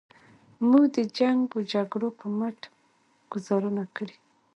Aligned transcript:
موږ 0.69 0.85
د 0.95 0.97
جنګ 1.17 1.39
و 1.55 1.59
جګړو 1.73 2.09
په 2.19 2.25
مټ 2.37 2.59
ګوزارونه 3.31 3.83
کړي. 3.95 4.15